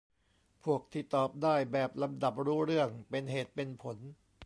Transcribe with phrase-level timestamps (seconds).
[0.63, 3.97] พวกที่ตอบได้แบบลำดับรู้เรื่อง เป็นเหตุเป็นผล